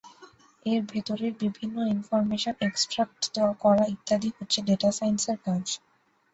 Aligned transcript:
এর 0.65 0.81
ভেতরের 0.89 1.33
বিভিন্ন 1.41 1.75
ইনফরমেশন 1.93 2.55
এক্সট্রাক্ট 2.61 3.23
করা 3.61 3.83
ইত্যাদি 3.87 4.29
হচ্ছে 4.37 4.59
ডেটা 4.67 4.89
সাইন্সের 4.97 5.37
কাজ। 5.45 5.65